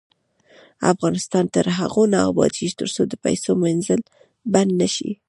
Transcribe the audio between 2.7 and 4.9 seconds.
ترڅو د پیسو مینځل بند